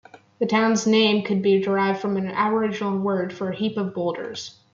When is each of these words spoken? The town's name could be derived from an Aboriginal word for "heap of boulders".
The 0.39 0.47
town's 0.47 0.87
name 0.87 1.23
could 1.23 1.43
be 1.43 1.61
derived 1.61 1.99
from 2.01 2.17
an 2.17 2.27
Aboriginal 2.27 2.97
word 2.97 3.31
for 3.31 3.51
"heap 3.51 3.77
of 3.77 3.93
boulders". 3.93 4.55